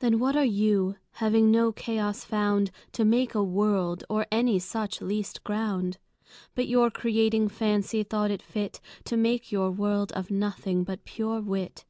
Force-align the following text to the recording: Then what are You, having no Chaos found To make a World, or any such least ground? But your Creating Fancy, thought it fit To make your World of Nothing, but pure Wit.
Then 0.00 0.18
what 0.18 0.36
are 0.36 0.44
You, 0.44 0.96
having 1.12 1.50
no 1.50 1.72
Chaos 1.72 2.24
found 2.26 2.70
To 2.92 3.06
make 3.06 3.34
a 3.34 3.42
World, 3.42 4.04
or 4.10 4.26
any 4.30 4.58
such 4.58 5.00
least 5.00 5.42
ground? 5.44 5.96
But 6.54 6.68
your 6.68 6.90
Creating 6.90 7.48
Fancy, 7.48 8.02
thought 8.02 8.30
it 8.30 8.42
fit 8.42 8.82
To 9.06 9.16
make 9.16 9.50
your 9.50 9.70
World 9.70 10.12
of 10.12 10.30
Nothing, 10.30 10.84
but 10.84 11.06
pure 11.06 11.40
Wit. 11.40 11.86